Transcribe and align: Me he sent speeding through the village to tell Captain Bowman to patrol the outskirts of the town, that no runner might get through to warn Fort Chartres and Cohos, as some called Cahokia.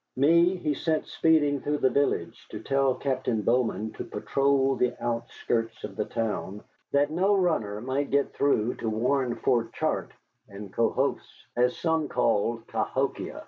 Me 0.15 0.55
he 0.55 0.73
sent 0.73 1.05
speeding 1.05 1.61
through 1.61 1.77
the 1.77 1.87
village 1.91 2.47
to 2.49 2.59
tell 2.59 2.95
Captain 2.95 3.43
Bowman 3.43 3.91
to 3.93 4.03
patrol 4.03 4.75
the 4.75 4.95
outskirts 4.99 5.83
of 5.83 5.95
the 5.95 6.05
town, 6.05 6.63
that 6.91 7.11
no 7.11 7.35
runner 7.35 7.79
might 7.81 8.09
get 8.09 8.33
through 8.33 8.73
to 8.73 8.89
warn 8.89 9.35
Fort 9.35 9.71
Chartres 9.73 10.17
and 10.49 10.73
Cohos, 10.73 11.21
as 11.55 11.77
some 11.77 12.07
called 12.07 12.65
Cahokia. 12.65 13.39